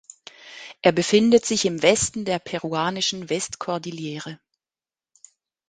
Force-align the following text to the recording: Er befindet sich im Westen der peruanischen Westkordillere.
Er 0.81 0.93
befindet 0.93 1.45
sich 1.45 1.65
im 1.65 1.83
Westen 1.83 2.25
der 2.25 2.39
peruanischen 2.39 3.29
Westkordillere. 3.29 4.39